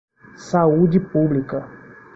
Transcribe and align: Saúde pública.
Saúde 0.35 0.99
pública. 0.99 1.69